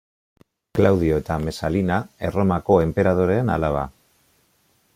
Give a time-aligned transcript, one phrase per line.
[0.77, 1.99] Klaudio eta Mesalina
[2.29, 3.85] Erromako enperadoreen alaba.